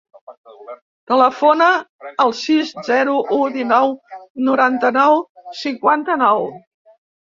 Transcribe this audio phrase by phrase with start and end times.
[1.11, 1.67] Telefona
[2.25, 3.93] al sis, zero, u, dinou,
[4.51, 5.23] noranta-nou,
[5.65, 6.47] cinquanta-nou.